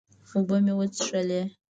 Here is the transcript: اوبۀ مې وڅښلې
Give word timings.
اوبۀ 0.33 0.57
مې 0.65 0.73
وڅښلې 0.79 1.41